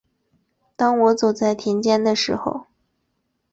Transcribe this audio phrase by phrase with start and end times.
[0.75, 2.65] 当我走在田间的时候